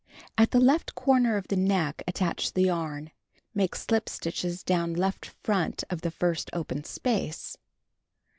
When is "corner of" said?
0.95-1.47